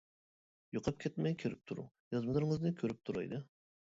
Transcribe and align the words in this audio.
يوقاپ 0.77 0.95
كەتمەي 1.03 1.35
كىرىپ 1.43 1.61
تۇرۇڭ، 1.71 1.91
يازمىلىرىڭىزنى 2.15 2.71
كۆرۈپ 2.81 3.05
تۇرايلى! 3.11 3.43